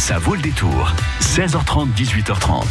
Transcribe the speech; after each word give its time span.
Ça 0.00 0.18
vaut 0.18 0.34
le 0.34 0.40
détour. 0.40 0.92
16h30, 1.20 1.92
18h30. 1.94 2.64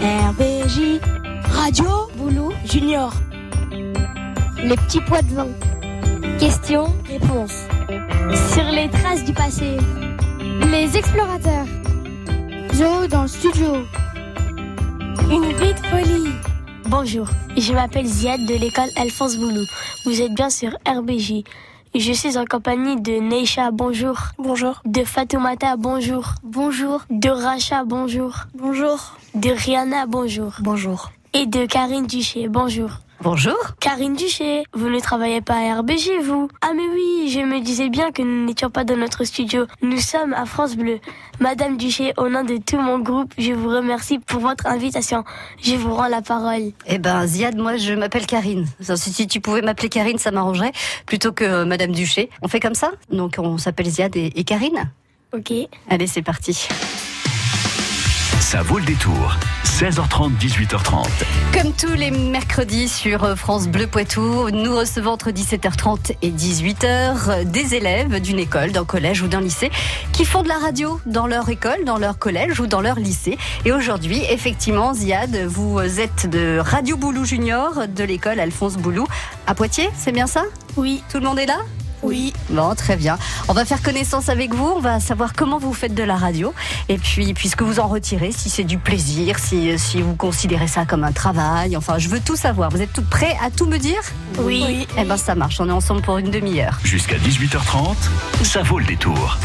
RBJ 0.00 0.98
Radio 1.50 1.84
Boulot 2.16 2.54
Junior. 2.64 3.12
Les 4.62 4.76
petits 4.76 5.02
poids 5.02 5.20
de 5.20 5.34
vin. 5.34 5.48
Questions, 6.40 6.96
réponses. 7.06 7.66
Sur 8.54 8.64
les 8.64 8.88
traces 8.88 9.24
du 9.24 9.34
passé. 9.34 9.76
Les 10.72 10.96
explorateurs. 10.96 11.66
Zo 12.72 13.06
dans 13.08 13.22
le 13.22 13.28
studio. 13.28 13.86
Une 15.30 15.52
vie 15.52 15.74
de 15.74 15.86
folie. 15.86 16.43
Bonjour, 16.86 17.26
je 17.56 17.72
m'appelle 17.72 18.06
Ziad 18.06 18.44
de 18.44 18.54
l'école 18.54 18.90
Alphonse 18.96 19.36
Boulou. 19.38 19.64
Vous 20.04 20.20
êtes 20.20 20.34
bien 20.34 20.50
sur 20.50 20.70
RBJ. 20.86 21.42
Je 21.94 22.12
suis 22.12 22.36
en 22.36 22.44
compagnie 22.44 23.00
de 23.00 23.12
Neisha, 23.12 23.70
bonjour. 23.70 24.18
Bonjour. 24.38 24.82
De 24.84 25.02
Fatoumata, 25.02 25.76
bonjour. 25.76 26.34
Bonjour. 26.42 27.02
De 27.08 27.30
Racha, 27.30 27.84
bonjour. 27.84 28.34
Bonjour. 28.54 29.16
De 29.34 29.50
Rihanna, 29.50 30.06
bonjour. 30.06 30.52
Bonjour. 30.60 31.10
Et 31.32 31.46
de 31.46 31.64
Karine 31.66 32.06
Duché, 32.06 32.48
bonjour. 32.48 32.90
Bonjour. 33.24 33.56
Karine 33.80 34.14
Duché, 34.16 34.64
vous 34.74 34.90
ne 34.90 35.00
travaillez 35.00 35.40
pas 35.40 35.54
à 35.54 35.80
RBJ, 35.80 36.10
vous 36.22 36.50
Ah 36.60 36.72
mais 36.76 36.86
oui, 36.92 37.30
je 37.30 37.40
me 37.40 37.62
disais 37.62 37.88
bien 37.88 38.12
que 38.12 38.20
nous 38.20 38.44
n'étions 38.44 38.68
pas 38.68 38.84
dans 38.84 38.98
notre 38.98 39.24
studio. 39.24 39.64
Nous 39.80 39.98
sommes 39.98 40.34
à 40.34 40.44
France 40.44 40.76
Bleu. 40.76 41.00
Madame 41.40 41.78
Duché, 41.78 42.12
au 42.18 42.28
nom 42.28 42.44
de 42.44 42.58
tout 42.58 42.76
mon 42.76 42.98
groupe, 42.98 43.32
je 43.38 43.54
vous 43.54 43.70
remercie 43.70 44.18
pour 44.18 44.40
votre 44.40 44.66
invitation. 44.66 45.24
Je 45.62 45.74
vous 45.74 45.94
rends 45.94 46.08
la 46.08 46.20
parole. 46.20 46.72
Eh 46.86 46.98
ben, 46.98 47.26
Ziad, 47.26 47.56
moi, 47.56 47.78
je 47.78 47.94
m'appelle 47.94 48.26
Karine. 48.26 48.66
Si 48.94 49.26
tu 49.26 49.40
pouvais 49.40 49.62
m'appeler 49.62 49.88
Karine, 49.88 50.18
ça 50.18 50.30
m'arrangerait, 50.30 50.72
plutôt 51.06 51.32
que 51.32 51.44
euh, 51.44 51.64
Madame 51.64 51.92
Duché. 51.92 52.28
On 52.42 52.48
fait 52.48 52.60
comme 52.60 52.74
ça? 52.74 52.90
Donc, 53.10 53.36
on 53.38 53.56
s'appelle 53.56 53.88
Ziad 53.88 54.14
et, 54.16 54.32
et 54.36 54.44
Karine? 54.44 54.90
Ok. 55.32 55.50
Allez, 55.88 56.06
c'est 56.08 56.20
parti. 56.20 56.68
Ça 58.40 58.62
vaut 58.62 58.78
le 58.78 58.84
détour. 58.84 59.36
16h30, 59.64 60.36
18h30. 60.38 61.06
Comme 61.52 61.72
tous 61.72 61.94
les 61.94 62.10
mercredis 62.10 62.88
sur 62.88 63.36
France 63.36 63.66
Bleu 63.66 63.86
Poitou, 63.86 64.50
nous 64.50 64.76
recevons 64.76 65.12
entre 65.12 65.30
17h30 65.30 66.16
et 66.22 66.30
18h 66.30 67.44
des 67.44 67.74
élèves 67.74 68.20
d'une 68.20 68.38
école, 68.38 68.72
d'un 68.72 68.84
collège 68.84 69.22
ou 69.22 69.28
d'un 69.28 69.40
lycée 69.40 69.70
qui 70.12 70.24
font 70.24 70.42
de 70.42 70.48
la 70.48 70.58
radio 70.58 71.00
dans 71.06 71.26
leur 71.26 71.48
école, 71.48 71.84
dans 71.84 71.98
leur 71.98 72.18
collège 72.18 72.60
ou 72.60 72.66
dans 72.66 72.80
leur 72.80 72.98
lycée. 72.98 73.38
Et 73.64 73.72
aujourd'hui, 73.72 74.22
effectivement, 74.30 74.94
Ziad, 74.94 75.36
vous 75.46 75.80
êtes 75.80 76.28
de 76.28 76.58
Radio 76.58 76.96
Boulou 76.96 77.24
Junior 77.24 77.88
de 77.88 78.04
l'école 78.04 78.38
Alphonse 78.40 78.76
Boulou 78.76 79.06
à 79.46 79.54
Poitiers, 79.54 79.90
c'est 79.96 80.12
bien 80.12 80.26
ça? 80.26 80.42
Oui. 80.76 81.02
Tout 81.10 81.18
le 81.18 81.24
monde 81.24 81.38
est 81.38 81.46
là? 81.46 81.58
Oui. 82.04 82.32
Bon, 82.50 82.74
très 82.74 82.96
bien. 82.96 83.18
On 83.48 83.52
va 83.52 83.64
faire 83.64 83.82
connaissance 83.82 84.28
avec 84.28 84.54
vous. 84.54 84.74
On 84.76 84.80
va 84.80 85.00
savoir 85.00 85.32
comment 85.34 85.58
vous 85.58 85.72
faites 85.72 85.94
de 85.94 86.02
la 86.02 86.16
radio. 86.16 86.54
Et 86.88 86.98
puis, 86.98 87.34
puisque 87.34 87.62
vous 87.62 87.80
en 87.80 87.88
retirez, 87.88 88.32
si 88.32 88.50
c'est 88.50 88.64
du 88.64 88.78
plaisir, 88.78 89.38
si, 89.38 89.78
si 89.78 90.02
vous 90.02 90.14
considérez 90.14 90.68
ça 90.68 90.84
comme 90.84 91.04
un 91.04 91.12
travail. 91.12 91.76
Enfin, 91.76 91.98
je 91.98 92.08
veux 92.08 92.20
tout 92.20 92.36
savoir. 92.36 92.70
Vous 92.70 92.82
êtes 92.82 92.92
tout 92.92 93.04
prêts 93.04 93.36
à 93.42 93.50
tout 93.50 93.66
me 93.66 93.78
dire? 93.78 94.00
Oui. 94.38 94.86
Eh 94.98 95.04
ben, 95.04 95.16
ça 95.16 95.34
marche. 95.34 95.60
On 95.60 95.68
est 95.68 95.72
ensemble 95.72 96.02
pour 96.02 96.18
une 96.18 96.30
demi-heure. 96.30 96.78
Jusqu'à 96.84 97.16
18h30, 97.16 97.96
ça 98.44 98.62
vaut 98.62 98.78
le 98.78 98.84
détour. 98.84 99.38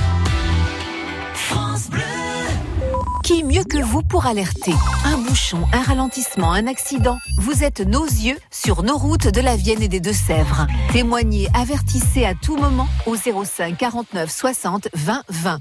Qui 3.29 3.43
mieux 3.43 3.63
que 3.63 3.77
vous 3.77 4.01
pour 4.01 4.25
alerter 4.25 4.73
Un 5.05 5.19
bouchon, 5.19 5.59
un 5.71 5.83
ralentissement, 5.83 6.51
un 6.51 6.65
accident. 6.65 7.19
Vous 7.37 7.63
êtes 7.63 7.79
nos 7.79 8.03
yeux 8.03 8.39
sur 8.49 8.81
nos 8.81 8.97
routes 8.97 9.27
de 9.27 9.39
la 9.39 9.55
Vienne 9.55 9.83
et 9.83 9.87
des 9.87 9.99
Deux-Sèvres. 9.99 10.65
Témoignez, 10.93 11.47
avertissez 11.53 12.25
à 12.25 12.33
tout 12.33 12.57
moment 12.57 12.87
au 13.05 13.15
05 13.15 13.77
49 13.77 14.31
60 14.31 14.87
20 14.95 15.21
20. 15.29 15.59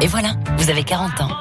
Et 0.00 0.06
voilà, 0.06 0.36
vous 0.56 0.70
avez 0.70 0.84
40 0.84 1.20
ans. 1.20 1.36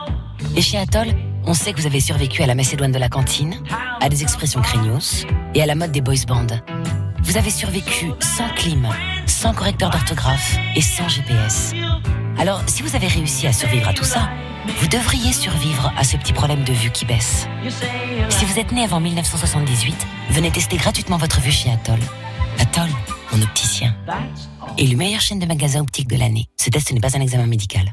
Et 0.58 0.62
chez 0.62 0.78
Atoll, 0.78 1.14
on 1.46 1.54
sait 1.54 1.72
que 1.72 1.80
vous 1.80 1.88
avez 1.88 2.02
survécu 2.02 2.44
à 2.44 2.48
la 2.48 2.56
Macédoine 2.56 2.92
de 2.92 3.00
la 3.00 3.08
cantine, 3.08 3.56
à 4.02 4.10
des 4.10 4.24
expressions 4.24 4.62
craignos 4.62 5.26
et 5.56 5.64
à 5.64 5.66
la 5.66 5.76
mode 5.76 5.94
des 5.94 6.02
boys 6.02 6.26
bands. 6.28 6.48
Vous 7.24 7.38
avez 7.38 7.50
survécu 7.50 8.12
sans 8.20 8.50
clim, 8.56 8.90
sans 9.26 9.54
correcteur 9.54 9.90
d'orthographe 9.90 10.58
et 10.76 10.82
sans 10.82 11.08
GPS. 11.08 11.74
Alors, 12.38 12.62
si 12.68 12.82
vous 12.82 12.96
avez 12.96 13.08
réussi 13.08 13.48
à 13.48 13.54
survivre 13.54 13.88
à 13.88 13.94
tout 13.94 14.04
ça, 14.04 14.30
vous 14.80 14.88
devriez 14.88 15.34
survivre 15.34 15.94
à 15.98 16.04
ce 16.04 16.18
petit 16.18 16.34
problème 16.34 16.64
de 16.64 16.74
vue 16.74 16.90
qui 16.90 17.06
baisse. 17.06 17.48
Si 18.30 18.46
vous 18.46 18.60
êtes 18.60 18.72
né 18.72 18.84
avant 18.84 19.00
1978, 19.00 19.96
venez 20.32 20.52
tester 20.52 20.78
gratuitement 20.78 21.18
votre 21.18 21.40
vue 21.42 21.52
chez 21.52 21.70
Atoll. 21.72 22.00
Atoll, 22.60 22.90
mon 23.32 23.42
opticien. 23.42 23.96
Élu 24.78 24.96
meilleure 24.96 25.22
chaîne 25.22 25.40
de 25.40 25.46
magasins 25.46 25.82
optiques 25.82 26.10
de 26.10 26.18
l'année. 26.18 26.48
Ce 26.60 26.70
test 26.70 26.92
n'est 26.92 27.00
pas 27.00 27.16
un 27.16 27.22
examen 27.22 27.46
médical. 27.46 27.92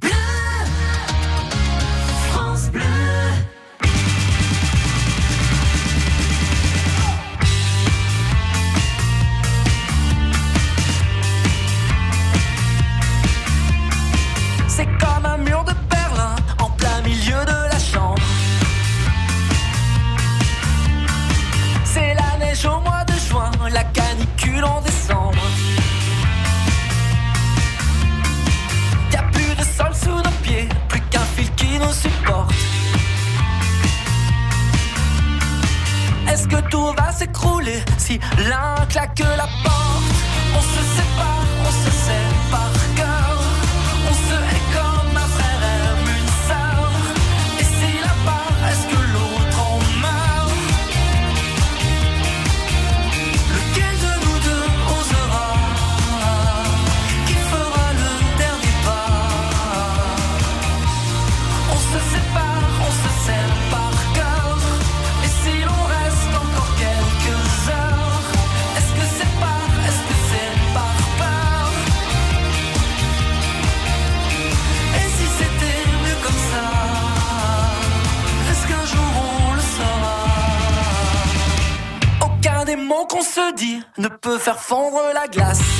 Faire 84.41 84.59
fondre 84.59 85.13
la 85.13 85.29
glace 85.29 85.80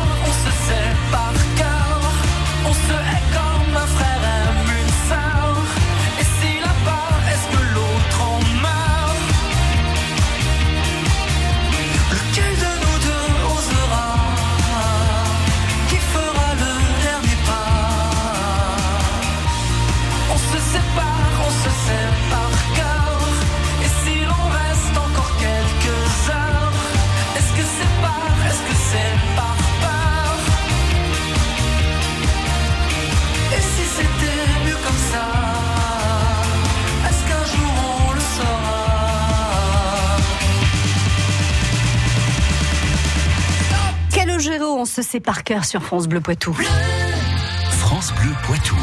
Sait 45.11 45.19
par 45.19 45.43
cœur 45.43 45.65
sur 45.65 45.83
France 45.83 46.07
Bleu 46.07 46.21
Poitou. 46.21 46.53
France 47.69 48.13
Bleu 48.13 48.31
Poitou. 48.45 48.77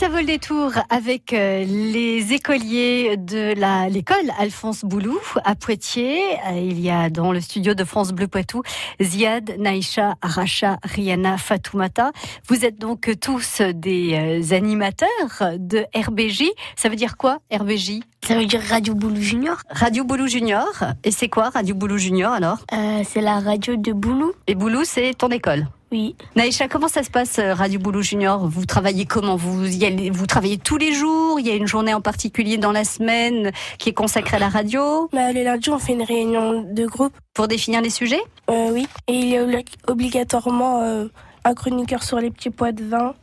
Ça 0.00 0.08
vole 0.08 0.24
des 0.24 0.38
tours 0.38 0.72
avec 0.88 1.34
euh, 1.34 1.62
les 1.62 2.32
écoliers 2.32 3.18
de 3.18 3.52
l'école 3.92 4.30
Alphonse 4.38 4.82
Boulou 4.82 5.18
à 5.44 5.54
Poitiers. 5.54 6.22
Euh, 6.46 6.58
Il 6.58 6.80
y 6.80 6.88
a 6.88 7.10
dans 7.10 7.32
le 7.32 7.40
studio 7.42 7.74
de 7.74 7.84
France 7.84 8.12
Bleu 8.12 8.26
Poitou 8.26 8.62
Ziad, 9.02 9.56
Naïcha, 9.58 10.14
Aracha, 10.22 10.78
Rihanna, 10.84 11.36
Fatoumata. 11.36 12.12
Vous 12.48 12.64
êtes 12.64 12.78
donc 12.78 13.10
tous 13.20 13.60
des 13.60 14.14
euh, 14.14 14.56
animateurs 14.56 15.58
de 15.58 15.84
RBJ. 15.94 16.44
Ça 16.76 16.88
veut 16.88 16.96
dire 16.96 17.18
quoi 17.18 17.40
RBJ 17.52 18.00
Ça 18.26 18.36
veut 18.36 18.46
dire 18.46 18.62
Radio 18.70 18.94
Boulou 18.94 19.20
Junior. 19.20 19.58
Radio 19.68 20.04
Boulou 20.04 20.28
Junior. 20.28 20.82
Et 21.04 21.10
c'est 21.10 21.28
quoi 21.28 21.50
Radio 21.50 21.74
Boulou 21.74 21.98
Junior 21.98 22.32
alors? 22.32 22.60
Euh, 22.72 23.02
c'est 23.06 23.20
la 23.20 23.38
radio 23.38 23.76
de 23.76 23.92
Boulou. 23.92 24.32
Et 24.46 24.54
Boulou, 24.54 24.80
c'est 24.84 25.12
ton 25.12 25.28
école 25.28 25.66
Oui. 25.92 26.14
Naïcha, 26.36 26.68
comment 26.68 26.86
ça 26.86 27.02
se 27.02 27.10
passe 27.10 27.38
euh, 27.40 27.52
Radio 27.52 27.80
Boulot 27.80 28.00
Junior? 28.02 28.48
Vous 28.48 28.64
travaillez 28.64 29.06
comment? 29.06 29.34
Vous, 29.34 29.66
y 29.66 29.84
allez- 29.84 30.10
vous 30.10 30.26
travaillez 30.26 30.56
tous 30.56 30.76
les 30.76 30.92
jours? 30.92 31.40
Il 31.40 31.46
y 31.46 31.50
a 31.50 31.54
une 31.56 31.66
journée 31.66 31.92
en 31.92 32.00
particulier 32.00 32.58
dans 32.58 32.70
la 32.70 32.84
semaine 32.84 33.50
qui 33.78 33.88
est 33.88 33.92
consacrée 33.92 34.36
à 34.36 34.38
la 34.40 34.48
radio? 34.48 35.08
Bah, 35.12 35.32
le 35.32 35.42
lundi, 35.42 35.68
on 35.70 35.78
fait 35.80 35.94
une 35.94 36.02
réunion 36.04 36.62
de 36.62 36.86
groupe. 36.86 37.12
pour 37.34 37.48
définir 37.48 37.80
les 37.80 37.90
sujets? 37.90 38.20
Euh, 38.50 38.70
oui. 38.72 38.86
Et 39.08 39.14
il 39.14 39.28
y 39.30 39.36
a 39.36 39.44
obli- 39.44 39.64
obligatoirement 39.88 40.82
euh, 40.82 41.06
un 41.44 41.54
chroniqueur 41.54 42.02
sur 42.04 42.18
les 42.20 42.30
petits 42.30 42.50
pois 42.50 42.70
de 42.72 42.84
vin. 42.84 43.14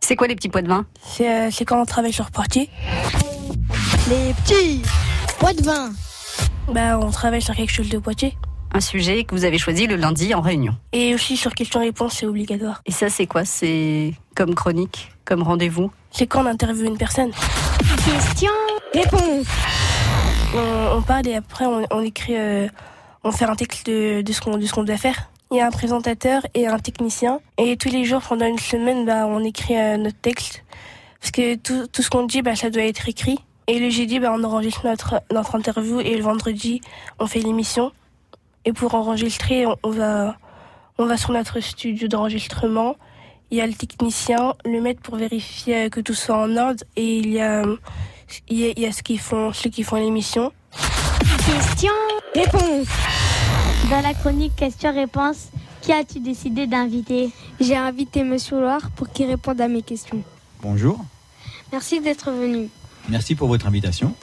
C'est 0.00 0.16
quoi 0.16 0.26
les 0.26 0.34
petits 0.34 0.48
pois 0.48 0.62
de 0.62 0.68
vin? 0.68 0.84
C'est 1.02 1.28
euh, 1.30 1.48
c'est 1.50 1.64
quand 1.64 1.80
on 1.80 1.86
travaille 1.86 2.12
sur 2.12 2.30
Portier. 2.30 2.68
Les 4.10 4.34
petits 4.44 4.82
pois 5.38 5.52
de 5.54 5.62
vin. 5.62 5.90
Bah, 6.72 6.98
on 7.00 7.10
travaille 7.10 7.42
sur 7.42 7.54
quelque 7.54 7.72
chose 7.72 7.88
de 7.88 7.98
Poitiers. 7.98 8.36
Un 8.72 8.80
sujet 8.80 9.24
que 9.24 9.34
vous 9.34 9.44
avez 9.44 9.58
choisi 9.58 9.86
le 9.86 9.96
lundi 9.96 10.32
en 10.34 10.40
réunion. 10.40 10.74
Et 10.92 11.14
aussi 11.14 11.36
sur 11.36 11.54
question-réponse, 11.54 12.14
c'est 12.14 12.26
obligatoire. 12.26 12.82
Et 12.86 12.92
ça, 12.92 13.08
c'est 13.10 13.26
quoi? 13.26 13.44
C'est 13.44 14.14
comme 14.36 14.54
chronique, 14.54 15.10
comme 15.24 15.42
rendez-vous? 15.42 15.90
C'est 16.12 16.26
quand 16.26 16.42
on 16.42 16.46
interviewe 16.46 16.86
une 16.86 16.98
personne. 16.98 17.32
Question, 18.04 18.50
réponse. 18.94 19.46
On, 20.54 20.98
on 20.98 21.02
parle 21.02 21.26
et 21.28 21.34
après, 21.34 21.66
on, 21.66 21.84
on 21.90 22.02
écrit, 22.02 22.36
euh, 22.36 22.68
on 23.24 23.32
fait 23.32 23.44
un 23.44 23.56
texte 23.56 23.86
de, 23.86 24.22
de 24.22 24.32
ce 24.32 24.40
qu'on 24.40 24.84
doit 24.84 24.96
faire. 24.96 25.30
Il 25.50 25.56
y 25.56 25.60
a 25.60 25.66
un 25.66 25.70
présentateur 25.72 26.46
et 26.54 26.68
un 26.68 26.78
technicien. 26.78 27.40
Et 27.58 27.76
tous 27.76 27.88
les 27.88 28.04
jours, 28.04 28.22
pendant 28.22 28.46
une 28.46 28.58
semaine, 28.58 29.04
bah, 29.04 29.26
on 29.26 29.42
écrit 29.42 29.76
euh, 29.76 29.96
notre 29.96 30.18
texte. 30.20 30.64
Parce 31.20 31.32
que 31.32 31.56
tout, 31.56 31.88
tout 31.92 32.02
ce 32.02 32.10
qu'on 32.10 32.24
dit, 32.24 32.40
bah, 32.40 32.54
ça 32.54 32.70
doit 32.70 32.84
être 32.84 33.08
écrit. 33.08 33.38
Et 33.66 33.80
le 33.80 33.90
jeudi, 33.90 34.20
bah, 34.20 34.32
on 34.32 34.44
enregistre 34.44 34.86
notre, 34.86 35.20
notre 35.32 35.56
interview. 35.56 35.98
Et 36.00 36.16
le 36.16 36.22
vendredi, 36.22 36.80
on 37.18 37.26
fait 37.26 37.40
l'émission. 37.40 37.90
Et 38.64 38.72
pour 38.72 38.94
enregistrer, 38.94 39.66
on, 39.66 39.76
on 39.82 39.90
va, 39.90 40.36
on 40.98 41.06
va 41.06 41.16
sur 41.16 41.32
notre 41.32 41.60
studio 41.60 42.08
d'enregistrement. 42.08 42.96
Il 43.50 43.58
y 43.58 43.60
a 43.60 43.66
le 43.66 43.72
technicien, 43.74 44.54
le 44.64 44.80
maître 44.80 45.00
pour 45.02 45.16
vérifier 45.16 45.90
que 45.90 46.00
tout 46.00 46.14
soit 46.14 46.36
en 46.36 46.56
ordre. 46.56 46.84
Et 46.96 47.18
il 47.18 47.30
y 47.30 47.40
a, 47.40 47.64
il 48.48 48.58
y 48.58 48.66
a, 48.66 48.72
il 48.76 48.78
y 48.80 48.86
a 48.86 48.92
ceux 48.92 49.02
qui 49.02 49.18
font, 49.18 49.52
ceux 49.52 49.70
qui 49.70 49.82
font 49.82 49.96
l'émission. 49.96 50.52
Question, 51.46 51.92
réponse. 52.34 52.86
Dans 53.90 54.00
la 54.02 54.14
chronique 54.14 54.54
question-réponse, 54.56 55.48
qui 55.80 55.92
as-tu 55.92 56.20
décidé 56.20 56.66
d'inviter? 56.66 57.30
J'ai 57.58 57.76
invité 57.76 58.22
Monsieur 58.22 58.60
Loire 58.60 58.90
pour 58.94 59.10
qu'il 59.10 59.26
réponde 59.26 59.60
à 59.60 59.66
mes 59.68 59.82
questions. 59.82 60.22
Bonjour, 60.62 60.98
Merci 61.72 62.00
d'être 62.00 62.30
venu. 62.30 62.68
merci 63.08 63.34
pour 63.34 63.48
votre 63.48 63.66
invitation. 63.66 64.14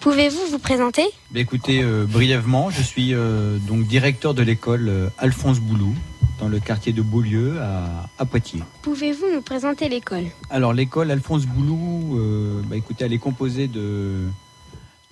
Pouvez-vous 0.00 0.46
vous 0.50 0.58
présenter? 0.58 1.04
Ben, 1.30 1.40
écoutez, 1.40 1.82
euh, 1.82 2.04
brièvement, 2.06 2.70
je 2.70 2.82
suis 2.82 3.14
euh, 3.14 3.58
donc 3.58 3.86
directeur 3.86 4.34
de 4.34 4.42
l'école 4.42 4.88
euh, 4.88 5.08
Alphonse 5.18 5.60
Boulou 5.60 5.94
dans 6.40 6.48
le 6.48 6.58
quartier 6.60 6.92
de 6.92 7.02
Beaulieu 7.02 7.60
à, 7.60 8.08
à 8.18 8.24
Poitiers. 8.24 8.62
Pouvez-vous 8.82 9.26
nous 9.32 9.42
présenter 9.42 9.88
l'école? 9.88 10.24
Alors 10.50 10.72
l'école 10.72 11.10
Alphonse 11.10 11.46
Boulou, 11.46 12.18
euh, 12.18 12.62
bah, 12.68 12.76
écoutez, 12.76 13.04
elle 13.04 13.12
est 13.12 13.18
composée 13.18 13.68
de 13.68 14.28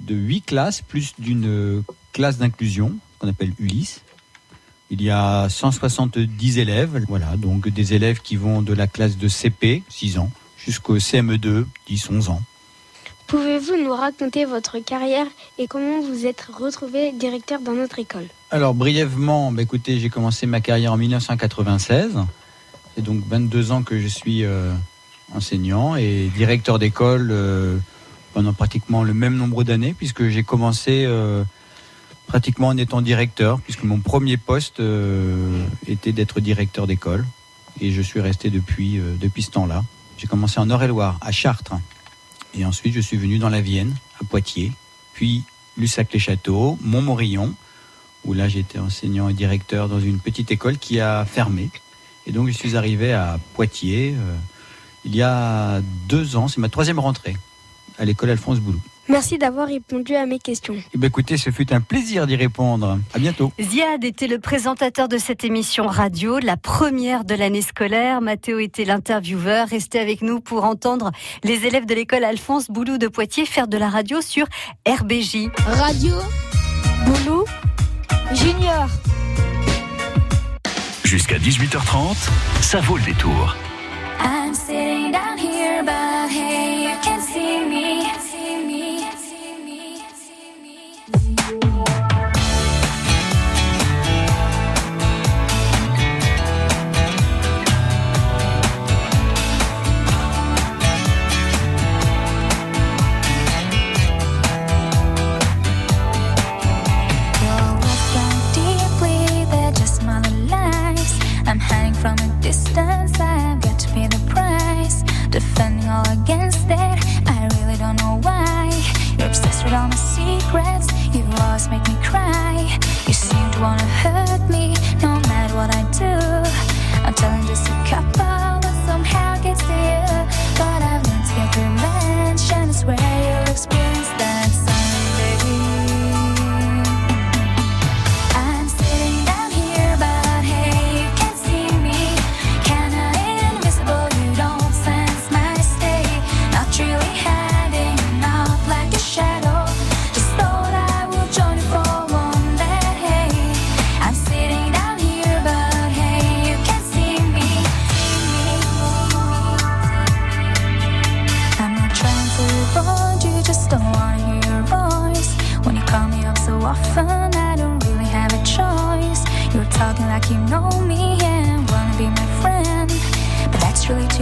de 0.00 0.16
huit 0.16 0.42
classes 0.42 0.82
plus 0.82 1.14
d'une 1.18 1.84
classe 2.12 2.38
d'inclusion 2.38 2.92
qu'on 3.18 3.28
appelle 3.28 3.52
Ulysse. 3.60 4.02
Il 4.90 5.00
y 5.00 5.10
a 5.10 5.48
170 5.48 6.58
élèves, 6.58 7.02
voilà, 7.08 7.37
donc 7.37 7.68
des 7.68 7.94
élèves 7.94 8.20
qui 8.20 8.37
vont 8.37 8.60
de 8.62 8.75
la 8.75 8.87
classe 8.87 9.16
de 9.16 9.26
CP, 9.28 9.82
6 9.88 10.18
ans, 10.18 10.30
jusqu'au 10.58 10.98
CME2, 10.98 11.64
10, 11.87 12.10
11 12.10 12.28
ans. 12.28 12.42
Pouvez-vous 13.32 13.82
nous 13.82 13.94
raconter 13.94 14.44
votre 14.44 14.78
carrière 14.80 15.24
et 15.56 15.66
comment 15.66 16.02
vous 16.02 16.26
êtes 16.26 16.42
retrouvé 16.52 17.12
directeur 17.12 17.62
dans 17.62 17.72
notre 17.72 17.98
école? 17.98 18.26
Alors 18.50 18.74
brièvement, 18.74 19.50
bah, 19.50 19.62
écoutez, 19.62 19.98
j'ai 19.98 20.10
commencé 20.10 20.44
ma 20.44 20.60
carrière 20.60 20.92
en 20.92 20.98
1996. 20.98 22.18
C'est 22.94 23.00
donc 23.00 23.22
22 23.26 23.72
ans 23.72 23.84
que 23.84 23.98
je 23.98 24.06
suis 24.06 24.44
euh, 24.44 24.74
enseignant 25.34 25.96
et 25.96 26.30
directeur 26.36 26.78
d'école 26.78 27.30
euh, 27.30 27.78
pendant 28.34 28.52
pratiquement 28.52 29.02
le 29.02 29.14
même 29.14 29.36
nombre 29.36 29.64
d'années 29.64 29.94
puisque 29.96 30.28
j'ai 30.28 30.42
commencé 30.42 31.04
euh, 31.06 31.42
pratiquement 32.26 32.68
en 32.68 32.76
étant 32.76 33.00
directeur 33.00 33.62
puisque 33.62 33.84
mon 33.84 34.00
premier 34.00 34.36
poste 34.36 34.82
était 35.86 36.12
d'être 36.12 36.40
directeur 36.40 36.86
d'école 36.86 37.24
et 37.80 37.92
je 37.92 38.02
suis 38.02 38.20
resté 38.20 38.50
depuis, 38.50 39.00
depuis 39.18 39.40
ce 39.40 39.52
temps-là. 39.52 39.84
J'ai 40.18 40.26
commencé 40.26 40.60
en 40.60 40.68
Eure-et-Loire, 40.68 41.16
à 41.22 41.32
Chartres 41.32 41.72
et 42.54 42.64
ensuite 42.64 42.94
je 42.94 43.00
suis 43.00 43.16
venu 43.16 43.38
dans 43.38 43.49
la 43.49 43.61
Vienne, 43.61 43.94
à 44.21 44.25
Poitiers, 44.25 44.73
puis 45.14 45.42
Lussac-les-Châteaux, 45.76 46.78
Montmorillon 46.82 47.54
où 48.25 48.35
là 48.35 48.49
j'étais 48.49 48.78
enseignant 48.78 49.28
et 49.28 49.35
directeur 49.35 49.88
dans 49.88 49.99
une 49.99 50.21
petite 50.21 50.50
école 50.52 50.78
qui 50.78 51.00
a 51.00 51.25
fermé. 51.25 51.71
Et 52.26 52.32
donc 52.32 52.49
je 52.49 52.52
suis 52.52 52.76
arrivé 52.76 53.12
à 53.12 53.40
Poitiers 53.54 54.14
euh, 54.16 54.37
il 55.04 55.16
y 55.16 55.23
a 55.23 55.80
deux 56.09 56.37
ans, 56.37 56.47
c'est 56.47 56.61
ma 56.61 56.68
troisième 56.68 56.99
rentrée 56.99 57.37
à 57.99 58.04
l'école 58.04 58.30
Alphonse 58.30 58.61
Boulou. 58.61 58.80
Merci 59.08 59.37
d'avoir 59.37 59.66
répondu 59.66 60.14
à 60.14 60.26
mes 60.26 60.38
questions. 60.38 60.76
Eh 60.94 60.99
ben, 60.99 61.08
écoutez, 61.08 61.37
ce 61.37 61.50
fut 61.50 61.72
un 61.72 61.80
plaisir 61.80 62.26
d'y 62.26 62.37
répondre. 62.37 62.99
À 63.12 63.18
bientôt. 63.18 63.52
Ziad 63.61 64.04
était 64.04 64.28
le 64.28 64.38
présentateur 64.38 65.08
de 65.08 65.18
cette 65.18 65.44
émission 65.44 65.87
radio, 65.87 66.38
la 66.38 66.56
première 66.56 67.25
de 67.25 67.34
l'année 67.34 67.62
scolaire. 67.62 68.20
Mathéo 68.20 68.61
était 68.61 68.84
l'intervieweur. 68.84 69.68
Restez 69.68 69.99
avec 69.99 70.22
nous 70.22 70.40
pour 70.40 70.64
entendre 70.64 71.11
les 71.42 71.66
élèves 71.66 71.84
de 71.84 71.94
l'école 71.94 72.25
Alphonse 72.25 72.70
Boulou 72.70 72.96
de 72.96 73.08
Poitiers 73.08 73.44
faire 73.44 73.66
de 73.66 73.76
la 73.76 73.90
radio 73.90 74.20
sur 74.20 74.46
RBJ. 74.87 75.49
Radio 75.66 76.14
Boulou 77.04 77.44
Junior. 78.32 78.88
Jusqu'à 81.04 81.38
18h30, 81.38 82.16
ça 82.62 82.80
vaut 82.80 82.96
le 82.96 83.02
détour. 83.02 83.56
I'm 84.25 84.54
sitting 84.54 85.12
down 85.12 85.37
here, 85.37 85.82
but 85.82 86.30
hey, 86.30 86.71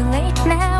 too 0.00 0.10
late 0.10 0.46
now. 0.46 0.79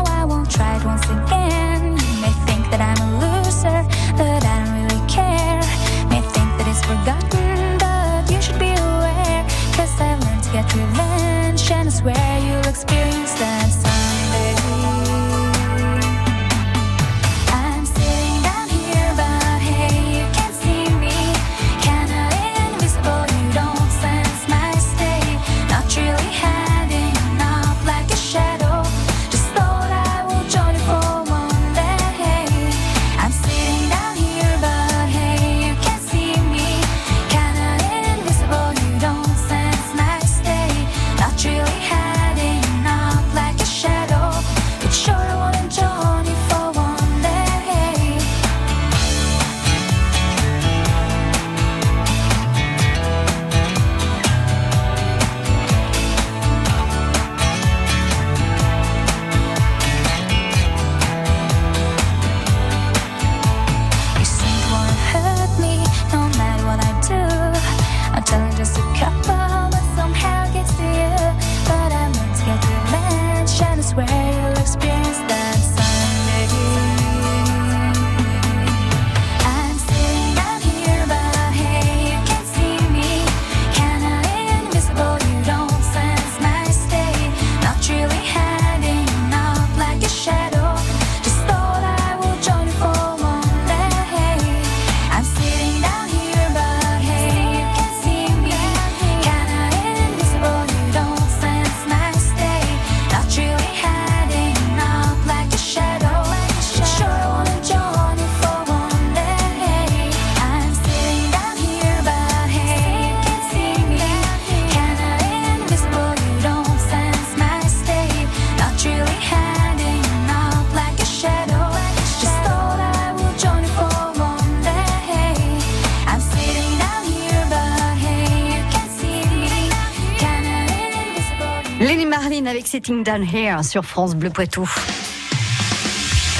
Marlin 132.21 132.45
avec 132.45 132.67
Sitting 132.67 133.03
Down 133.03 133.23
Here 133.23 133.63
sur 133.63 133.83
France 133.83 134.15
Bleu 134.15 134.29
Poitou. 134.29 134.69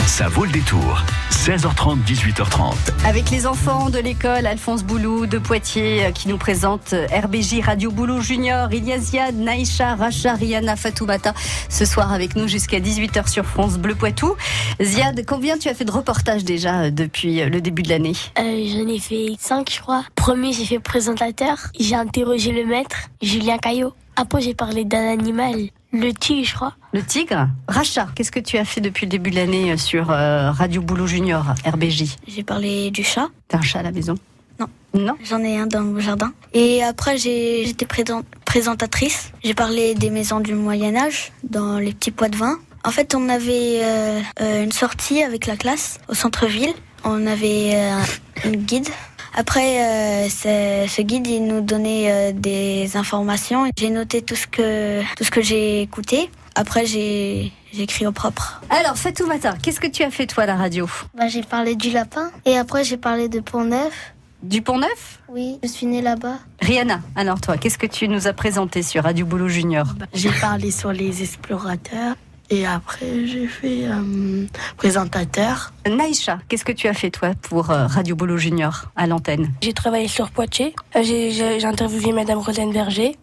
Ça 0.05 0.27
vaut 0.27 0.45
le 0.45 0.51
détour. 0.51 1.01
16h30, 1.31 2.03
18h30. 2.05 2.75
Avec 3.03 3.31
les 3.31 3.47
enfants 3.47 3.89
de 3.89 3.97
l'école 3.97 4.45
Alphonse 4.45 4.83
Boulou 4.83 5.25
de 5.25 5.39
Poitiers 5.39 6.05
euh, 6.05 6.11
qui 6.11 6.27
nous 6.27 6.37
présente 6.37 6.93
euh, 6.93 7.07
RBJ 7.07 7.61
Radio 7.65 7.89
Boulou 7.89 8.21
Junior, 8.21 8.71
il 8.71 8.85
y 8.87 8.93
a 8.93 8.99
Ziad, 8.99 9.35
Naïcha, 9.35 9.95
Racha, 9.95 10.35
Rihanna, 10.35 10.75
Fatoumata 10.75 11.33
ce 11.69 11.85
soir 11.85 12.13
avec 12.13 12.35
nous 12.35 12.47
jusqu'à 12.47 12.79
18h 12.79 13.27
sur 13.27 13.45
France 13.45 13.79
Bleu 13.79 13.95
Poitou. 13.95 14.35
Ziad, 14.79 15.25
combien 15.25 15.57
tu 15.57 15.67
as 15.67 15.73
fait 15.73 15.85
de 15.85 15.91
reportages 15.91 16.43
déjà 16.43 16.81
euh, 16.81 16.91
depuis 16.91 17.43
le 17.43 17.59
début 17.59 17.81
de 17.81 17.89
l'année? 17.89 18.13
Euh, 18.37 18.43
J'en 18.43 18.87
ai 18.87 18.99
fait 18.99 19.35
5, 19.39 19.67
je 19.73 19.81
crois. 19.81 20.03
Premier, 20.13 20.53
j'ai 20.53 20.65
fait 20.65 20.79
présentateur. 20.79 21.57
J'ai 21.79 21.95
interrogé 21.95 22.51
le 22.51 22.67
maître, 22.67 23.09
Julien 23.23 23.57
Caillot. 23.57 23.93
Après, 24.15 24.41
j'ai 24.41 24.53
parlé 24.53 24.83
d'un 24.85 25.07
animal, 25.11 25.69
le 25.93 26.11
tigre, 26.13 26.47
je 26.47 26.53
crois. 26.55 26.73
Le 26.93 27.01
tigre 27.03 27.47
Racha, 27.67 28.07
qu'est-ce 28.15 28.31
que 28.31 28.39
tu 28.39 28.57
as 28.57 28.65
fait 28.65 28.81
depuis 28.81 29.05
le 29.05 29.09
début 29.11 29.31
de 29.31 29.35
l'année 29.37 29.71
euh, 29.71 29.77
sur 29.77 30.11
euh, 30.11 30.51
Radio 30.51 30.81
Boulou 30.81 31.07
Junior, 31.07 31.43
RBJ 31.65 32.03
J'ai 32.27 32.43
parlé 32.43 32.91
du 32.91 33.03
chat. 33.03 33.29
T'as 33.47 33.57
un 33.59 33.61
chat 33.61 33.79
à 33.79 33.83
la 33.83 33.91
maison? 33.91 34.15
Non. 34.59 34.67
Non? 34.93 35.15
J'en 35.23 35.39
ai 35.43 35.57
un 35.57 35.65
dans 35.67 35.81
le 35.81 35.99
jardin. 36.01 36.33
Et 36.53 36.83
après, 36.83 37.17
j'étais 37.17 37.85
présent- 37.85 38.23
présentatrice. 38.45 39.31
J'ai 39.43 39.53
parlé 39.53 39.95
des 39.95 40.09
maisons 40.09 40.39
du 40.41 40.53
Moyen-Âge 40.53 41.31
dans 41.43 41.77
les 41.79 41.93
petits 41.93 42.11
pots 42.11 42.27
de 42.27 42.35
vin. 42.35 42.57
En 42.83 42.91
fait, 42.91 43.15
on 43.15 43.29
avait 43.29 43.79
euh, 43.83 44.21
une 44.63 44.71
sortie 44.71 45.23
avec 45.23 45.45
la 45.47 45.55
classe 45.55 45.99
au 46.09 46.13
centre-ville. 46.13 46.73
On 47.05 47.25
avait 47.27 47.71
euh, 47.75 47.97
un 48.45 48.51
guide. 48.51 48.87
Après, 49.33 50.25
euh, 50.25 50.29
ce, 50.29 51.01
guide, 51.01 51.27
il 51.27 51.45
nous 51.45 51.61
donnait 51.61 52.11
euh, 52.11 52.31
des 52.33 52.97
informations. 52.97 53.69
J'ai 53.77 53.89
noté 53.89 54.21
tout 54.21 54.35
ce 54.35 54.47
que, 54.47 55.01
tout 55.15 55.23
ce 55.23 55.31
que 55.31 55.41
j'ai 55.41 55.81
écouté. 55.81 56.29
Après, 56.55 56.85
j'ai 56.85 57.51
j'ai 57.73 57.83
écrit 57.83 58.05
au 58.05 58.11
propre. 58.11 58.61
Alors, 58.69 58.97
Fatoumata, 58.97 59.55
qu'est-ce 59.61 59.79
que 59.79 59.87
tu 59.87 60.03
as 60.03 60.11
fait 60.11 60.27
toi 60.27 60.43
à 60.43 60.45
la 60.45 60.55
radio? 60.57 60.89
Bah, 61.13 61.29
j'ai 61.29 61.41
parlé 61.41 61.75
du 61.75 61.89
lapin. 61.89 62.29
Et 62.45 62.57
après, 62.57 62.83
j'ai 62.83 62.97
parlé 62.97 63.29
de 63.29 63.39
Pont-Neuf. 63.39 64.13
Du 64.43 64.61
Pont 64.61 64.79
Neuf 64.79 65.21
Oui, 65.29 65.59
je 65.63 65.67
suis 65.67 65.85
née 65.85 66.01
là-bas. 66.01 66.39
Rihanna, 66.61 66.99
alors 67.15 67.39
toi, 67.39 67.57
qu'est-ce 67.57 67.77
que 67.77 67.85
tu 67.85 68.07
nous 68.07 68.27
as 68.27 68.33
présenté 68.33 68.81
sur 68.81 69.03
Radio 69.03 69.25
Boulot 69.25 69.47
Junior? 69.47 69.85
J'ai 70.13 70.31
parlé 70.31 70.71
sur 70.71 70.91
les 70.91 71.21
explorateurs 71.21 72.15
et 72.51 72.65
après 72.67 73.25
j'ai 73.25 73.47
fait 73.47 73.85
euh, 73.85 74.45
présentateur. 74.77 75.71
Naïcha, 75.89 76.39
qu'est-ce 76.47 76.65
que 76.65 76.71
tu 76.71 76.87
as 76.87 76.93
fait 76.93 77.09
toi 77.09 77.31
pour 77.41 77.71
euh, 77.71 77.87
Radio 77.87 78.15
Boulot 78.15 78.37
Junior 78.37 78.85
à 78.95 79.07
l'antenne? 79.07 79.51
J'ai 79.61 79.73
travaillé 79.73 80.07
sur 80.07 80.29
Poitiers. 80.29 80.75
Euh, 80.95 81.01
J'ai 81.03 81.63
interviewé 81.65 82.11
Madame 82.13 82.39
Rosane 82.39 82.71
Berger. 82.71 83.17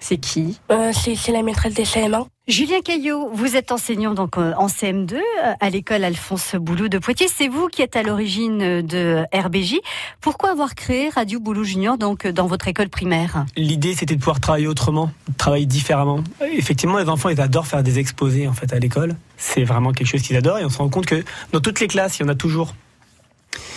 C'est 0.00 0.16
qui? 0.18 0.58
Euh, 0.70 0.92
C'est 0.94 1.16
c'est 1.16 1.32
la 1.32 1.42
maîtresse 1.42 1.74
des 1.74 1.84
CM1. 1.84 2.26
Julien 2.48 2.80
Caillot, 2.82 3.28
vous 3.34 3.56
êtes 3.56 3.72
enseignant 3.72 4.14
donc 4.14 4.38
euh, 4.38 4.54
en 4.56 4.68
CM2 4.68 5.16
euh, 5.16 5.18
à 5.60 5.68
l'école 5.68 6.02
Alphonse 6.02 6.54
Boulot 6.54 6.88
de 6.88 6.96
Poitiers. 6.96 7.28
C'est 7.28 7.46
vous 7.48 7.66
qui 7.68 7.82
êtes 7.82 7.94
à 7.94 8.02
l'origine 8.02 8.62
euh, 8.62 8.80
de 8.82 9.22
RBJ. 9.38 9.74
Pourquoi 10.22 10.52
avoir 10.52 10.74
créé 10.74 11.10
Radio 11.10 11.40
Boulot 11.40 11.62
Junior 11.62 11.98
donc 11.98 12.26
dans 12.26 12.46
votre 12.46 12.66
école 12.66 12.88
primaire? 12.88 13.44
L'idée, 13.54 13.94
c'était 13.94 14.14
de 14.14 14.20
pouvoir 14.20 14.40
travailler 14.40 14.66
autrement, 14.66 15.10
travailler 15.36 15.66
différemment. 15.66 16.24
Effectivement, 16.54 16.96
les 16.98 17.10
enfants, 17.10 17.28
ils 17.28 17.40
adorent 17.42 17.66
faire 17.66 17.82
des 17.82 17.98
exposés 17.98 18.48
en 18.48 18.54
fait 18.54 18.72
à 18.72 18.78
l'école. 18.78 19.14
C'est 19.36 19.64
vraiment 19.64 19.92
quelque 19.92 20.06
chose 20.08 20.22
qu'ils 20.22 20.36
adorent 20.36 20.58
et 20.58 20.64
on 20.64 20.70
se 20.70 20.78
rend 20.78 20.88
compte 20.88 21.04
que 21.04 21.22
dans 21.52 21.60
toutes 21.60 21.80
les 21.80 21.86
classes, 21.88 22.18
il 22.18 22.22
y 22.22 22.24
en 22.24 22.28
a 22.30 22.34
toujours 22.34 22.72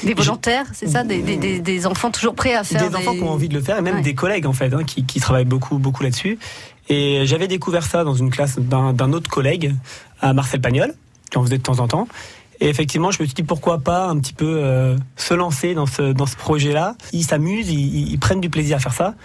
Des 0.04 0.13
volontaires, 0.13 0.66
c'est 0.74 0.88
ça? 0.88 1.04
Des, 1.04 1.22
des- 1.22 1.36
des- 1.38 1.60
des 1.60 1.86
enfants 1.88 2.10
toujours 2.10 2.36
prêts 2.36 2.56
à 2.56 2.63
faire 2.63 2.90
des 2.90 2.96
enfants 2.96 3.13
qui 3.16 3.22
ont 3.22 3.32
envie 3.32 3.50
de 3.50 3.54
le 3.54 3.62
faire 3.62 3.78
et 3.78 3.82
même 3.82 3.98
Ouais. 3.98 4.01
des 4.01 4.16
collègues 4.16 4.46
en 4.48 4.54
fait 4.54 4.74
hein, 4.74 4.84
qui, 4.86 5.04
qui 5.06 5.20
travaillent 5.20 5.46
beaucoup 5.46 5.78
beaucoup 5.78 6.04
là-dessus. 6.04 6.40
Et 6.89 7.25
j'avais 7.25 7.47
découvert 7.47 7.83
ça 7.83 8.03
dans 8.03 8.15
une 8.15 8.29
classe 8.29 8.59
d'un 8.59 9.13
autre 9.13 9.29
collègue 9.29 9.75
à 10.19 10.33
Marcel 10.33 10.61
Pagnol, 10.61 10.93
qui 11.29 11.38
en 11.38 11.43
faisait 11.43 11.57
de 11.57 11.63
temps 11.63 11.79
en 11.79 11.88
temps. 11.88 12.07
Et 12.59 12.69
effectivement, 12.69 13.09
je 13.11 13.21
me 13.21 13.25
suis 13.25 13.33
dit 13.33 13.43
pourquoi 13.43 13.79
pas 13.79 14.07
un 14.07 14.19
petit 14.19 14.33
peu 14.33 14.59
euh, 14.59 14.95
se 15.15 15.33
lancer 15.33 15.73
dans 15.73 15.88
ce 15.88 16.13
dans 16.13 16.27
ce 16.27 16.35
projet-là. 16.35 16.95
Ils 17.11 17.23
s'amusent, 17.23 17.69
ils, 17.69 18.11
ils 18.11 18.19
prennent 18.19 18.41
du 18.41 18.51
plaisir 18.51 18.77
à 18.77 18.79
faire 18.79 18.93
ça. 18.93 19.15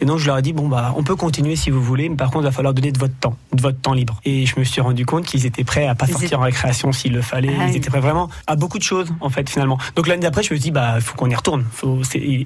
Et 0.00 0.04
donc 0.04 0.18
je 0.18 0.26
leur 0.26 0.38
ai 0.38 0.42
dit 0.42 0.52
bon 0.52 0.68
bah 0.68 0.94
on 0.96 1.02
peut 1.02 1.16
continuer 1.16 1.56
si 1.56 1.70
vous 1.70 1.82
voulez, 1.82 2.08
mais 2.08 2.16
par 2.16 2.30
contre 2.30 2.42
il 2.44 2.46
va 2.48 2.52
falloir 2.52 2.74
donner 2.74 2.92
de 2.92 2.98
votre 2.98 3.14
temps, 3.18 3.36
de 3.52 3.60
votre 3.60 3.80
temps 3.80 3.92
libre. 3.94 4.20
Et 4.24 4.46
je 4.46 4.58
me 4.58 4.64
suis 4.64 4.80
rendu 4.80 5.04
compte 5.06 5.24
qu'ils 5.26 5.44
étaient 5.46 5.64
prêts 5.64 5.86
à 5.86 5.94
pas 5.94 6.06
Ils 6.06 6.10
sortir 6.12 6.26
étaient- 6.26 6.36
en 6.36 6.40
récréation 6.40 6.92
s'il 6.92 7.12
le 7.12 7.22
fallait. 7.22 7.52
Ah 7.60 7.66
Ils 7.68 7.76
étaient 7.76 7.90
prêts 7.90 8.00
vraiment 8.00 8.28
à 8.46 8.56
beaucoup 8.56 8.78
de 8.78 8.82
choses 8.84 9.12
en 9.20 9.28
fait 9.30 9.48
finalement. 9.50 9.78
Donc 9.96 10.06
l'année 10.06 10.22
d'après 10.22 10.42
je 10.42 10.52
me 10.52 10.58
suis 10.58 10.64
dit 10.64 10.70
bah 10.70 11.00
faut 11.00 11.16
qu'on 11.16 11.28
y 11.30 11.34
retourne. 11.34 11.64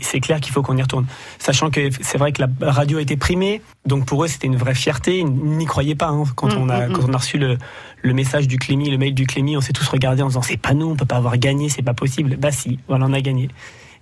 C'est 0.00 0.20
clair 0.20 0.40
qu'il 0.40 0.52
faut 0.52 0.62
qu'on 0.62 0.76
y 0.76 0.82
retourne. 0.82 1.06
Sachant 1.38 1.70
que 1.70 1.90
c'est 2.00 2.18
vrai 2.18 2.32
que 2.32 2.42
la 2.42 2.72
radio 2.72 2.98
a 2.98 3.02
été 3.02 3.16
primée, 3.16 3.60
donc 3.86 4.06
pour 4.06 4.24
eux 4.24 4.28
c'était 4.28 4.46
une 4.46 4.56
vraie 4.56 4.74
fierté. 4.74 5.18
Ils 5.18 5.26
n'y 5.26 5.66
croyaient 5.66 5.94
pas 5.94 6.08
hein. 6.08 6.24
quand 6.36 6.52
Mm, 6.52 6.58
on 6.58 6.68
a 6.68 6.88
mm, 6.88 6.92
quand 6.92 7.02
on 7.08 7.12
a 7.12 7.18
reçu 7.18 7.38
le 7.38 7.58
le 8.04 8.14
message 8.14 8.48
du 8.48 8.58
Clémy, 8.58 8.90
le 8.90 8.98
mail 8.98 9.14
du 9.14 9.26
Clémy, 9.26 9.56
on 9.56 9.60
s'est 9.60 9.72
tous 9.72 9.86
regardés 9.88 10.22
en 10.22 10.26
disant 10.28 10.42
c'est 10.42 10.56
pas 10.56 10.74
nous, 10.74 10.86
on 10.90 10.96
peut 10.96 11.04
pas 11.06 11.16
avoir 11.16 11.36
gagné, 11.38 11.68
c'est 11.68 11.82
pas 11.82 11.94
possible. 11.94 12.36
Bah 12.36 12.50
si, 12.50 12.78
voilà 12.88 13.06
on 13.06 13.12
a 13.12 13.20
gagné. 13.20 13.48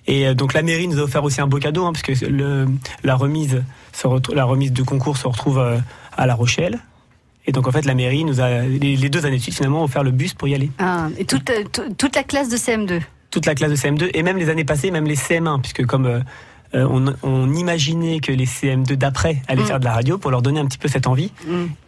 Et 0.06 0.26
euh, 0.26 0.34
donc 0.34 0.54
la 0.54 0.62
mairie 0.62 0.88
nous 0.88 0.98
a 0.98 1.02
offert 1.02 1.24
aussi 1.24 1.40
un 1.40 1.46
beau 1.46 1.58
cadeau, 1.58 1.84
hein, 1.84 1.92
parce 1.92 2.02
que 2.02 2.24
le, 2.26 2.66
la, 3.04 3.16
remise 3.16 3.62
se 3.92 4.34
la 4.34 4.44
remise 4.44 4.72
de 4.72 4.82
concours 4.82 5.16
se 5.16 5.26
retrouve 5.26 5.58
euh, 5.58 5.78
à 6.16 6.26
La 6.26 6.34
Rochelle. 6.34 6.78
Et 7.46 7.52
donc 7.52 7.66
en 7.66 7.72
fait 7.72 7.84
la 7.84 7.94
mairie 7.94 8.24
nous 8.24 8.40
a, 8.40 8.62
les, 8.62 8.96
deux 9.08 9.24
années 9.26 9.38
de 9.38 9.42
suite 9.42 9.56
finalement, 9.56 9.84
offert 9.84 10.02
le 10.02 10.10
bus 10.10 10.34
pour 10.34 10.48
y 10.48 10.54
aller. 10.54 10.70
Ah, 10.78 11.08
et 11.18 11.24
toute, 11.24 11.48
la 12.14 12.22
classe 12.22 12.48
de 12.48 12.56
CM2. 12.56 13.00
Toute 13.30 13.46
la 13.46 13.54
classe 13.54 13.70
de 13.70 13.76
CM2 13.76 14.10
et 14.12 14.22
même 14.22 14.36
les 14.36 14.48
années 14.48 14.64
passées, 14.64 14.90
même 14.90 15.06
les 15.06 15.16
CM1, 15.16 15.60
puisque 15.60 15.86
comme 15.86 16.06
euh, 16.06 16.20
on, 16.74 17.06
on 17.22 17.52
imaginait 17.54 18.20
que 18.20 18.32
les 18.32 18.46
CM2 18.46 18.94
d'après 18.94 19.42
allaient 19.48 19.62
Mm. 19.62 19.66
faire 19.66 19.80
de 19.80 19.84
la 19.84 19.92
radio 19.92 20.18
pour 20.18 20.30
leur 20.30 20.42
donner 20.42 20.60
un 20.60 20.66
petit 20.66 20.78
peu 20.78 20.88
cette 20.88 21.06
envie, 21.06 21.32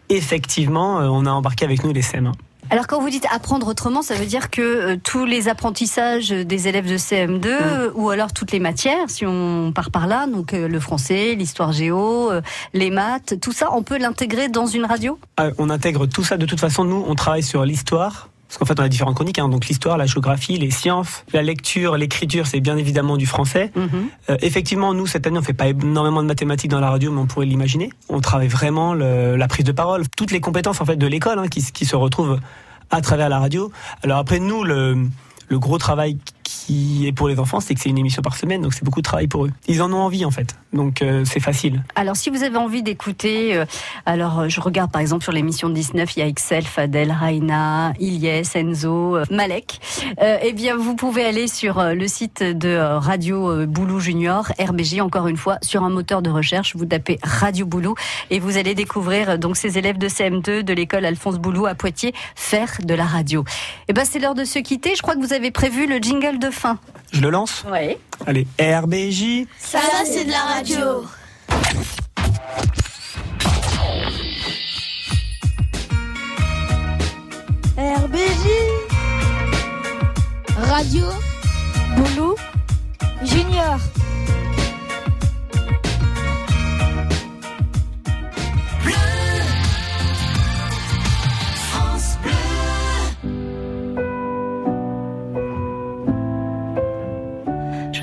effectivement 0.08 1.00
euh, 1.00 1.06
on 1.06 1.26
a 1.26 1.30
embarqué 1.30 1.64
avec 1.64 1.84
nous 1.84 1.92
les 1.92 2.02
CM1. 2.02 2.32
Alors 2.70 2.86
quand 2.86 3.00
vous 3.00 3.10
dites 3.10 3.26
apprendre 3.30 3.66
autrement, 3.66 4.02
ça 4.02 4.14
veut 4.14 4.24
dire 4.24 4.50
que 4.50 4.62
euh, 4.62 4.96
tous 5.02 5.26
les 5.26 5.48
apprentissages 5.48 6.30
des 6.30 6.68
élèves 6.68 6.88
de 6.88 6.96
CM2 6.96 7.46
euh, 7.46 7.90
ou 7.94 8.10
alors 8.10 8.32
toutes 8.32 8.52
les 8.52 8.60
matières, 8.60 9.10
si 9.10 9.26
on 9.26 9.72
part 9.72 9.90
par 9.90 10.06
là, 10.06 10.26
donc 10.26 10.54
euh, 10.54 10.68
le 10.68 10.80
français, 10.80 11.34
l'histoire 11.34 11.72
géo, 11.72 12.30
euh, 12.30 12.40
les 12.72 12.90
maths, 12.90 13.38
tout 13.40 13.52
ça, 13.52 13.68
on 13.72 13.82
peut 13.82 13.98
l'intégrer 13.98 14.48
dans 14.48 14.66
une 14.66 14.84
radio? 14.84 15.18
Ah, 15.36 15.48
on 15.58 15.70
intègre 15.70 16.06
tout 16.06 16.24
ça. 16.24 16.38
De 16.38 16.46
toute 16.46 16.60
façon, 16.60 16.84
nous, 16.84 17.04
on 17.06 17.14
travaille 17.14 17.42
sur 17.42 17.64
l'histoire. 17.64 18.28
Parce 18.52 18.58
qu'en 18.58 18.66
fait, 18.66 18.78
on 18.78 18.84
a 18.84 18.88
différentes 18.90 19.14
chroniques. 19.14 19.38
hein. 19.38 19.48
donc 19.48 19.66
l'histoire, 19.68 19.96
la 19.96 20.04
géographie, 20.04 20.58
les 20.58 20.70
sciences, 20.70 21.24
la 21.32 21.40
lecture, 21.40 21.96
l'écriture, 21.96 22.46
c'est 22.46 22.60
bien 22.60 22.76
évidemment 22.76 23.16
du 23.16 23.24
français. 23.24 23.72
Euh, 24.28 24.36
effectivement, 24.42 24.92
nous, 24.92 25.06
cette 25.06 25.26
année, 25.26 25.38
on 25.38 25.42
fait 25.42 25.54
pas 25.54 25.68
énormément 25.68 26.22
de 26.22 26.26
mathématiques 26.28 26.70
dans 26.70 26.80
la 26.80 26.90
radio, 26.90 27.10
mais 27.10 27.20
on 27.22 27.26
pourrait 27.26 27.46
l'imaginer. 27.46 27.88
On 28.10 28.20
travaille 28.20 28.48
vraiment 28.48 28.92
le- 28.92 29.36
la 29.36 29.48
prise 29.48 29.64
de 29.64 29.72
parole, 29.72 30.04
toutes 30.18 30.32
les 30.32 30.40
compétences 30.40 30.82
en 30.82 30.84
fait 30.84 30.96
de 30.96 31.06
l'école 31.06 31.38
hein, 31.38 31.48
qui, 31.48 31.64
qui 31.72 31.86
se 31.86 31.96
retrouvent 31.96 32.40
à 32.90 33.00
travers 33.00 33.30
la 33.30 33.38
radio. 33.38 33.72
Alors 34.02 34.18
après, 34.18 34.38
nous, 34.38 34.64
le, 34.64 34.98
le 35.48 35.58
gros 35.58 35.78
travail 35.78 36.18
qui 36.52 37.06
est 37.06 37.12
pour 37.12 37.28
les 37.28 37.38
enfants, 37.38 37.60
c'est 37.60 37.74
que 37.74 37.80
c'est 37.80 37.88
une 37.88 37.98
émission 37.98 38.22
par 38.22 38.36
semaine, 38.36 38.62
donc 38.62 38.74
c'est 38.74 38.84
beaucoup 38.84 39.00
de 39.00 39.04
travail 39.04 39.26
pour 39.26 39.46
eux. 39.46 39.50
Ils 39.68 39.82
en 39.82 39.92
ont 39.92 39.98
envie 39.98 40.24
en 40.24 40.30
fait, 40.30 40.56
donc 40.72 41.02
euh, 41.02 41.24
c'est 41.24 41.40
facile. 41.40 41.82
Alors, 41.94 42.16
si 42.16 42.30
vous 42.30 42.42
avez 42.42 42.56
envie 42.56 42.82
d'écouter, 42.82 43.56
euh, 43.56 43.64
alors 44.06 44.40
euh, 44.40 44.48
je 44.48 44.60
regarde 44.60 44.90
par 44.90 45.00
exemple 45.00 45.22
sur 45.22 45.32
l'émission 45.32 45.68
19, 45.68 46.16
il 46.16 46.20
y 46.20 46.22
a 46.22 46.26
Excel, 46.26 46.64
Fadel, 46.64 47.10
Raina, 47.10 47.92
Ilyes, 47.98 48.50
Enzo, 48.54 49.18
Malek. 49.30 49.80
Eh 50.42 50.52
bien, 50.52 50.76
vous 50.76 50.94
pouvez 50.94 51.24
aller 51.24 51.48
sur 51.48 51.82
le 51.82 52.06
site 52.06 52.42
de 52.42 52.76
Radio 52.76 53.66
Boulou 53.66 54.00
Junior, 54.00 54.52
RBJ, 54.58 55.00
encore 55.00 55.26
une 55.26 55.36
fois, 55.36 55.58
sur 55.62 55.82
un 55.82 55.90
moteur 55.90 56.22
de 56.22 56.30
recherche. 56.30 56.76
Vous 56.76 56.84
tapez 56.84 57.18
Radio 57.22 57.66
Boulou 57.66 57.94
et 58.30 58.38
vous 58.38 58.56
allez 58.56 58.74
découvrir 58.74 59.38
donc 59.38 59.56
ces 59.56 59.78
élèves 59.78 59.98
de 59.98 60.08
CM2 60.08 60.62
de 60.62 60.72
l'école 60.72 61.04
Alphonse 61.04 61.38
Boulou 61.38 61.66
à 61.66 61.74
Poitiers 61.74 62.14
faire 62.34 62.78
de 62.82 62.94
la 62.94 63.04
radio. 63.04 63.44
Eh 63.88 63.92
ben, 63.92 64.04
c'est 64.04 64.18
l'heure 64.18 64.34
de 64.34 64.44
se 64.44 64.58
quitter. 64.58 64.94
Je 64.96 65.02
crois 65.02 65.14
que 65.14 65.20
vous 65.20 65.32
avez 65.32 65.50
prévu 65.50 65.86
le 65.86 65.98
jingle 65.98 66.38
fin. 66.50 66.78
Je 67.12 67.20
le 67.20 67.30
lance 67.30 67.64
Oui. 67.70 67.96
Allez, 68.26 68.46
RBJ. 68.58 69.46
Ça, 69.58 69.80
c'est 70.04 70.24
de 70.24 70.30
la 70.30 70.42
radio. 70.42 71.04
RBJ 77.76 78.44
Radio 80.70 81.06
Boulou 81.96 82.34
Junior 83.24 83.78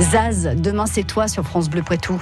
Zaz, 0.00 0.48
demain 0.56 0.86
c'est 0.86 1.04
toi 1.04 1.28
sur 1.28 1.44
France 1.44 1.68
Bleu 1.68 1.82
Poitou. 1.82 2.20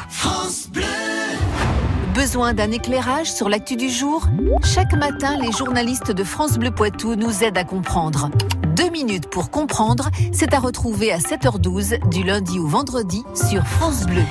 Besoin 2.14 2.52
d'un 2.52 2.70
éclairage 2.70 3.32
sur 3.32 3.48
l'actu 3.48 3.76
du 3.76 3.88
jour? 3.88 4.26
Chaque 4.62 4.92
matin, 4.92 5.38
les 5.40 5.50
journalistes 5.50 6.12
de 6.12 6.24
France 6.24 6.58
Bleu 6.58 6.70
Poitou 6.70 7.14
nous 7.16 7.42
aident 7.42 7.58
à 7.58 7.64
comprendre. 7.64 8.30
Deux 8.76 8.90
minutes 8.90 9.28
pour 9.30 9.50
comprendre, 9.50 10.11
c'est 10.32 10.52
à 10.52 10.58
retrouver 10.58 11.12
à 11.12 11.18
7h12 11.18 12.08
du 12.11 12.22
lundi 12.22 12.58
au 12.58 12.66
vendredi 12.66 13.22
sur 13.35 13.66
France 13.66 14.06
Bleu. 14.06 14.22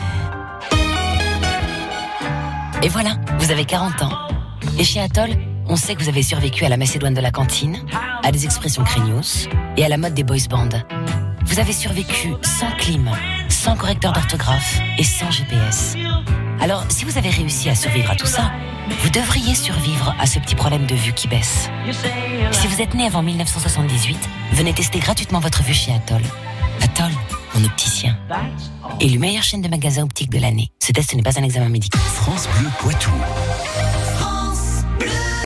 Et 2.83 2.89
voilà, 2.89 3.17
vous 3.39 3.51
avez 3.51 3.65
40 3.65 4.03
ans. 4.03 4.11
Et 4.77 4.83
chez 4.83 4.99
Atoll, 4.99 5.31
on 5.67 5.75
sait 5.75 5.95
que 5.95 6.03
vous 6.03 6.09
avez 6.09 6.23
survécu 6.23 6.65
à 6.65 6.69
la 6.69 6.77
Macédoine 6.77 7.13
de 7.13 7.21
la 7.21 7.31
cantine, 7.31 7.77
à 8.23 8.31
des 8.31 8.45
expressions 8.45 8.83
craignos 8.83 9.47
et 9.77 9.85
à 9.85 9.89
la 9.89 9.97
mode 9.97 10.13
des 10.13 10.23
boys 10.23 10.37
bands. 10.49 10.69
Vous 11.51 11.59
avez 11.59 11.73
survécu 11.73 12.33
sans 12.43 12.71
clim, 12.77 13.11
sans 13.49 13.75
correcteur 13.75 14.13
d'orthographe 14.13 14.79
et 14.97 15.03
sans 15.03 15.29
GPS. 15.29 15.95
Alors, 16.61 16.85
si 16.87 17.03
vous 17.03 17.17
avez 17.17 17.29
réussi 17.29 17.69
à 17.69 17.75
survivre 17.75 18.09
à 18.09 18.15
tout 18.15 18.25
ça, 18.25 18.53
vous 19.01 19.09
devriez 19.09 19.53
survivre 19.53 20.15
à 20.17 20.27
ce 20.27 20.39
petit 20.39 20.55
problème 20.55 20.85
de 20.85 20.95
vue 20.95 21.11
qui 21.11 21.27
baisse. 21.27 21.69
Si 22.51 22.67
vous 22.67 22.81
êtes 22.81 22.93
né 22.93 23.05
avant 23.05 23.21
1978, 23.21 24.17
venez 24.53 24.73
tester 24.73 24.99
gratuitement 24.99 25.41
votre 25.41 25.61
vue 25.61 25.73
chez 25.73 25.91
Atoll. 25.91 26.21
Atoll, 26.81 27.11
mon 27.53 27.65
opticien. 27.65 28.17
Élu 29.01 29.19
meilleure 29.19 29.43
chaîne 29.43 29.61
de 29.61 29.67
magasins 29.67 30.03
optiques 30.03 30.31
de 30.31 30.39
l'année. 30.39 30.69
Ce 30.81 30.93
test 30.93 31.13
n'est 31.13 31.21
pas 31.21 31.37
un 31.37 31.43
examen 31.43 31.67
médical. 31.67 31.99
France 31.99 32.47
Bleu 32.57 32.69
Poitou. 32.79 33.11